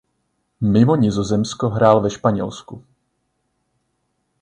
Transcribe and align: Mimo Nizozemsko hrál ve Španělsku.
Mimo 0.61 0.95
Nizozemsko 0.95 1.69
hrál 1.69 2.01
ve 2.01 2.09
Španělsku. 2.09 2.83